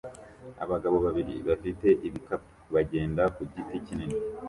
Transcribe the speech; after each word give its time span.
Abagabo 0.63 0.97
babiri 1.05 1.33
bafite 1.47 1.87
ibikapu 2.07 2.49
bagenda 2.73 3.23
ku 3.35 3.41
giti 3.51 3.77
kinini 3.85 4.17